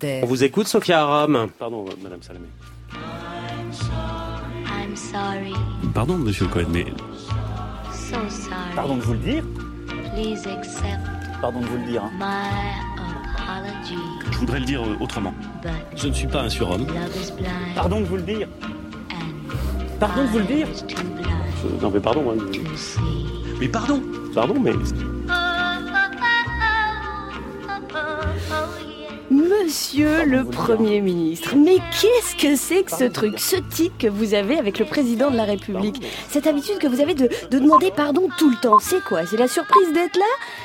On 0.00 0.26
vous 0.26 0.44
écoute, 0.44 0.68
Sophia 0.68 1.00
Aram. 1.02 1.48
Pardon, 1.58 1.84
Madame 2.00 2.22
Salamé. 2.22 2.46
I'm 2.94 3.72
sorry, 4.94 5.52
Pardon, 5.92 6.16
Monsieur 6.16 6.46
Cohen, 6.46 6.68
mais 6.72 6.86
so 7.92 8.14
sorry. 8.30 8.76
Pardon 8.76 8.94
de 8.98 9.02
vous 9.02 9.14
le 9.14 9.18
dire. 9.18 9.42
Please 10.14 10.46
accept 10.46 11.00
Pardon 11.40 11.58
de 11.62 11.66
vous 11.66 11.78
le 11.78 11.84
dire. 11.86 12.04
hein. 12.04 12.12
my 12.16 12.24
apology. 13.42 13.98
je 14.30 14.38
voudrais 14.38 14.60
le 14.60 14.66
dire 14.66 14.84
euh, 14.84 14.94
autrement. 15.00 15.34
But 15.64 15.72
Je 15.96 16.06
ne 16.06 16.12
suis 16.12 16.28
pas 16.28 16.42
un 16.42 16.48
surhomme. 16.48 16.86
Pardon 17.74 17.98
de 17.98 18.04
vous 18.04 18.16
le 18.18 18.22
dire. 18.22 18.46
Pardon 19.98 20.22
de 20.22 20.28
vous 20.28 20.38
le 20.38 20.44
dire. 20.44 20.68
non, 21.82 21.90
mais 21.92 21.98
pardon. 22.00 22.30
hein. 22.30 22.36
Mais 23.58 23.66
pardon. 23.66 24.00
Pardon, 24.32 24.60
mais 24.60 24.74
Monsieur 29.64 30.24
le 30.24 30.44
Premier 30.44 31.00
ministre, 31.00 31.54
mais 31.56 31.76
qu'est-ce 32.00 32.36
que 32.36 32.54
c'est 32.54 32.84
que 32.84 32.92
ce 32.92 33.04
truc, 33.04 33.38
ce 33.38 33.56
tic 33.56 33.96
que 33.98 34.06
vous 34.06 34.34
avez 34.34 34.56
avec 34.56 34.78
le 34.78 34.84
président 34.84 35.30
de 35.30 35.36
la 35.36 35.44
République 35.44 36.02
Cette 36.28 36.46
habitude 36.46 36.78
que 36.78 36.86
vous 36.86 37.00
avez 37.00 37.14
de, 37.14 37.28
de 37.50 37.58
demander 37.58 37.90
pardon 37.90 38.28
tout 38.38 38.50
le 38.50 38.56
temps, 38.56 38.78
c'est 38.78 39.02
quoi? 39.02 39.26
C'est 39.26 39.36
la 39.36 39.48
surprise 39.48 39.92
d'être 39.92 40.16
là? 40.16 40.24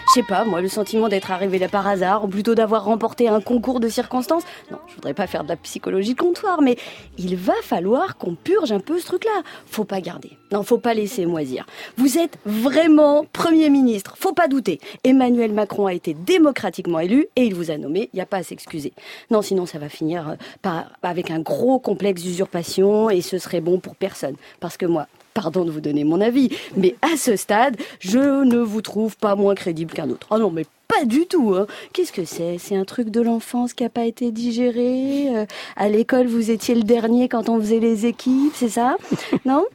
Je 0.10 0.14
sais 0.14 0.24
pas, 0.24 0.44
moi, 0.46 0.62
le 0.62 0.68
sentiment 0.68 1.08
d'être 1.08 1.32
arrivé 1.32 1.60
là 1.60 1.70
par 1.70 1.88
hasard, 1.88 2.26
ou 2.26 2.28
plutôt 2.28 2.56
d'avoir 2.56 2.84
remporté 2.86 3.28
un 3.28 3.42
concours 3.42 3.80
de 3.80 3.88
circonstances? 3.88 4.44
Non, 4.72 4.78
je 4.88 4.96
voudrais 4.96 5.14
pas 5.14 5.28
faire 5.28 5.44
de 5.44 5.50
la 5.50 5.56
psychologie 5.56 6.14
de 6.14 6.20
comptoir, 6.20 6.62
mais 6.62 6.78
il 7.18 7.36
va 7.36 7.54
falloir 7.64 8.18
qu'on 8.18 8.36
purge 8.36 8.72
un 8.72 8.80
peu 8.80 9.00
ce 9.00 9.06
truc-là. 9.06 9.42
Faut 9.66 9.86
pas 9.86 10.02
garder. 10.02 10.38
Non, 10.52 10.64
faut 10.64 10.78
pas 10.78 10.94
laisser 10.94 11.26
moisir. 11.26 11.66
Vous 11.98 12.18
êtes 12.18 12.38
vraiment 12.46 13.26
Premier 13.32 13.70
ministre, 13.70 14.16
faut 14.20 14.34
pas 14.34 14.48
douter. 14.48 14.80
Emmanuel 15.04 15.54
Macron 15.54 15.88
a 15.88 15.94
été 15.94 16.14
démocratiquement 16.14 17.00
élu 17.00 17.28
et 17.36 17.46
il 17.46 17.56
vous 17.56 17.72
a 17.72 17.78
nommé, 17.78 18.10
il 18.14 18.18
n'y 18.18 18.22
a 18.22 18.26
pas 18.26 18.38
à 18.38 18.44
s'excuser. 18.44 18.83
Non, 19.32 19.42
sinon 19.42 19.66
ça 19.66 19.80
va 19.80 19.90
finir 19.90 20.36
euh, 20.66 20.82
avec 21.02 21.32
un 21.32 21.40
gros 21.40 21.80
complexe 21.80 22.22
d'usurpation 22.22 23.10
et 23.10 23.22
ce 23.22 23.38
serait 23.38 23.62
bon 23.62 23.80
pour 23.80 23.96
personne. 23.96 24.36
Parce 24.60 24.78
que 24.78 24.86
moi, 24.86 25.08
pardon 25.34 25.66
de 25.66 25.72
vous 25.72 25.82
donner 25.82 26.04
mon 26.04 26.22
avis, 26.22 26.50
mais 26.76 26.96
à 27.02 27.18
ce 27.18 27.36
stade, 27.36 27.78
je 28.00 28.44
ne 28.44 28.58
vous 28.58 28.82
trouve 28.82 29.18
pas 29.18 29.36
moins 29.36 29.56
crédible 29.56 29.94
qu'un 29.94 30.10
autre. 30.10 30.28
Oh 30.32 30.38
non, 30.38 30.52
mais 30.52 30.66
pas 30.88 31.06
du 31.06 31.26
tout. 31.26 31.56
Hein. 31.56 31.66
Qu'est-ce 31.94 32.12
que 32.12 32.26
c'est? 32.26 32.58
C'est 32.60 32.76
un 32.76 32.86
truc 32.86 33.10
de 33.10 33.22
l'enfance 33.22 33.74
qui 33.74 33.84
n'a 33.84 33.90
pas 33.90 34.06
été 34.06 34.32
digéré. 34.32 35.36
Euh, 35.36 35.46
à 35.76 35.90
l'école, 35.90 36.28
vous 36.28 36.52
étiez 36.52 36.76
le 36.76 36.84
dernier 36.84 37.30
quand 37.30 37.50
on 37.50 37.60
faisait 37.60 37.80
les 37.80 38.06
équipes, 38.06 38.54
c'est 38.56 38.70
ça? 38.70 38.98
Non? 39.46 39.66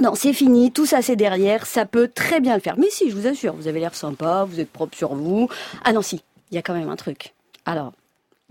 Non, 0.00 0.14
c'est 0.14 0.32
fini, 0.32 0.70
tout 0.70 0.86
ça 0.86 1.02
c'est 1.02 1.16
derrière, 1.16 1.66
ça 1.66 1.84
peut 1.84 2.08
très 2.12 2.38
bien 2.38 2.54
le 2.54 2.60
faire. 2.60 2.76
Mais 2.78 2.88
si, 2.88 3.10
je 3.10 3.16
vous 3.16 3.26
assure, 3.26 3.54
vous 3.54 3.66
avez 3.66 3.80
l'air 3.80 3.96
sympa, 3.96 4.46
vous 4.48 4.60
êtes 4.60 4.70
propre 4.70 4.96
sur 4.96 5.14
vous. 5.14 5.48
Ah 5.84 5.92
non, 5.92 6.02
si, 6.02 6.22
il 6.52 6.54
y 6.54 6.58
a 6.58 6.62
quand 6.62 6.74
même 6.74 6.88
un 6.88 6.94
truc. 6.94 7.34
Alors, 7.66 7.92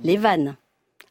les 0.04 0.18
vannes. 0.18 0.56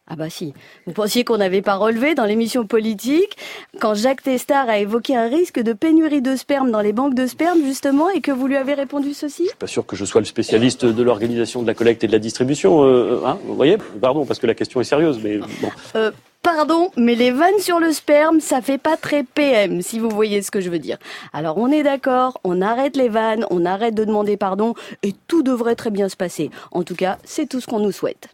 Ah 0.08 0.14
bah 0.14 0.30
si. 0.30 0.54
Vous 0.86 0.92
pensiez 0.92 1.24
qu'on 1.24 1.38
n'avait 1.38 1.62
pas 1.62 1.74
relevé 1.74 2.14
dans 2.14 2.26
l'émission 2.26 2.64
politique 2.64 3.36
quand 3.80 3.94
Jacques 3.94 4.22
Testard 4.22 4.68
a 4.68 4.78
évoqué 4.78 5.16
un 5.16 5.28
risque 5.28 5.58
de 5.58 5.72
pénurie 5.72 6.22
de 6.22 6.36
sperme 6.36 6.70
dans 6.70 6.80
les 6.80 6.92
banques 6.92 7.14
de 7.14 7.26
sperme 7.26 7.60
justement 7.64 8.08
et 8.10 8.20
que 8.20 8.30
vous 8.30 8.46
lui 8.46 8.56
avez 8.56 8.74
répondu 8.74 9.14
ceci? 9.14 9.42
Je 9.42 9.48
suis 9.48 9.56
pas 9.56 9.66
sûr 9.66 9.84
que 9.84 9.96
je 9.96 10.04
sois 10.04 10.20
le 10.20 10.26
spécialiste 10.26 10.84
de 10.84 11.02
l'organisation 11.02 11.60
de 11.60 11.66
la 11.66 11.74
collecte 11.74 12.04
et 12.04 12.06
de 12.06 12.12
la 12.12 12.20
distribution. 12.20 12.84
euh, 12.84 13.20
hein, 13.26 13.36
vous 13.46 13.56
voyez? 13.56 13.78
Pardon, 14.00 14.24
parce 14.24 14.38
que 14.38 14.46
la 14.46 14.54
question 14.54 14.80
est 14.80 14.84
sérieuse, 14.84 15.18
mais 15.24 15.38
bon. 15.38 15.70
Euh, 15.96 16.12
pardon, 16.40 16.92
mais 16.96 17.16
les 17.16 17.32
vannes 17.32 17.58
sur 17.58 17.80
le 17.80 17.90
sperme, 17.90 18.38
ça 18.38 18.62
fait 18.62 18.78
pas 18.78 18.96
très 18.96 19.24
PM, 19.24 19.82
si 19.82 19.98
vous 19.98 20.10
voyez 20.10 20.40
ce 20.40 20.52
que 20.52 20.60
je 20.60 20.70
veux 20.70 20.78
dire. 20.78 20.98
Alors 21.32 21.58
on 21.58 21.72
est 21.72 21.82
d'accord, 21.82 22.40
on 22.44 22.62
arrête 22.62 22.96
les 22.96 23.08
vannes, 23.08 23.44
on 23.50 23.64
arrête 23.66 23.96
de 23.96 24.04
demander 24.04 24.36
pardon, 24.36 24.74
et 25.02 25.14
tout 25.26 25.42
devrait 25.42 25.74
très 25.74 25.90
bien 25.90 26.08
se 26.08 26.16
passer. 26.16 26.52
En 26.70 26.84
tout 26.84 26.94
cas, 26.94 27.18
c'est 27.24 27.48
tout 27.48 27.60
ce 27.60 27.66
qu'on 27.66 27.80
nous 27.80 27.90
souhaite. 27.90 28.28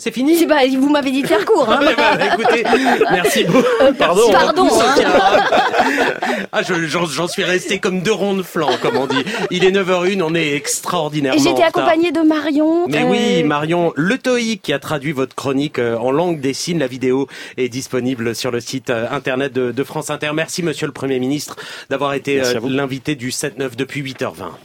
C'est 0.00 0.12
fini 0.12 0.46
bah, 0.46 0.56
vous 0.78 0.88
m'avez 0.88 1.10
dit 1.10 1.20
de 1.20 1.26
faire 1.26 1.44
court, 1.44 1.68
hein. 1.70 1.80
Eh 1.90 1.94
ben, 1.94 2.32
écoutez, 2.32 2.64
merci 3.12 3.44
beaucoup. 3.44 3.62
Pardon. 3.98 4.30
pardon, 4.32 4.64
beaucoup, 4.64 4.80
hein. 4.80 4.94
Ah, 6.52 6.62
je- 6.62 6.86
j'en 6.86 7.04
j'en 7.04 7.28
suis 7.28 7.44
resté 7.44 7.78
comme 7.80 8.00
deux 8.00 8.12
ronds 8.12 8.34
de 8.34 8.42
flanc, 8.42 8.70
comme 8.80 8.96
on 8.96 9.06
dit. 9.06 9.22
Il 9.50 9.62
est 9.64 9.70
9h01, 9.70 10.22
on 10.22 10.34
est 10.34 10.54
extraordinairement 10.54 11.38
Et 11.38 11.42
j'étais 11.44 11.62
accompagnée 11.62 12.12
de 12.12 12.20
Marion. 12.20 12.86
Mais 12.88 13.02
euh, 13.02 13.08
oui, 13.10 13.42
Marion 13.44 13.92
Le 13.94 14.16
Toï 14.16 14.58
qui 14.58 14.72
a 14.72 14.78
traduit 14.78 15.12
votre 15.12 15.34
chronique 15.36 15.78
euh, 15.78 15.96
en 15.98 16.10
langue 16.10 16.40
des 16.40 16.54
signes. 16.54 16.78
La 16.78 16.86
vidéo 16.86 17.28
est 17.58 17.68
disponible 17.68 18.34
sur 18.34 18.50
le 18.50 18.60
site 18.60 18.88
euh, 18.90 19.06
internet 19.10 19.52
de, 19.52 19.70
de 19.70 19.84
France 19.84 20.08
Inter. 20.10 20.30
Merci, 20.34 20.62
monsieur 20.62 20.86
le 20.86 20.92
Premier 20.92 21.18
ministre, 21.20 21.56
d'avoir 21.90 22.14
été 22.14 22.40
euh, 22.40 22.58
l'invité 22.66 23.14
du 23.16 23.30
7-9 23.30 23.76
depuis 23.76 24.02
8h20. 24.02 24.50